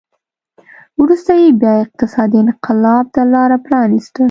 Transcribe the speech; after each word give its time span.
وروسته 1.01 1.31
یې 1.41 1.47
بیا 1.61 1.73
اقتصادي 1.85 2.37
انقلاب 2.43 3.05
ته 3.15 3.21
لار 3.33 3.51
پرانېسته 3.65 4.19